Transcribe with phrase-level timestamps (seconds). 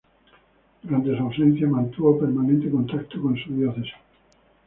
[0.81, 3.93] Durante su ausencia mantuvo permanente contacto con su diócesis.